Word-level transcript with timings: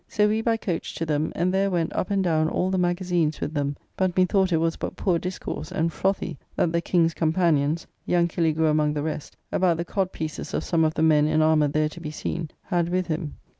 So 0.07 0.27
we 0.29 0.41
by 0.41 0.57
coach 0.57 0.95
to 0.95 1.05
them, 1.05 1.31
and 1.35 1.53
there 1.53 1.69
went 1.69 1.93
up 1.95 2.09
and 2.09 2.23
down 2.23 2.49
all 2.49 2.71
the 2.71 2.79
magazines 2.79 3.39
with 3.39 3.53
them; 3.53 3.77
but 3.95 4.17
methought 4.17 4.51
it 4.51 4.57
was 4.57 4.75
but 4.75 4.95
poor 4.95 5.19
discourse 5.19 5.71
and 5.71 5.93
frothy 5.93 6.39
that 6.55 6.71
the 6.71 6.81
King's 6.81 7.13
companions 7.13 7.85
(young 8.07 8.27
Killigrew 8.27 8.65
among 8.67 8.95
the 8.95 9.03
rest) 9.03 9.37
about 9.51 9.77
the 9.77 9.85
codpieces 9.85 10.55
of 10.55 10.63
some 10.63 10.83
of 10.83 10.95
the 10.95 11.03
men 11.03 11.27
in 11.27 11.43
armour 11.43 11.67
there 11.67 11.89
to 11.89 11.99
be 11.99 12.09
seen, 12.09 12.49
had 12.63 12.89
with 12.89 13.05
him. 13.05 13.35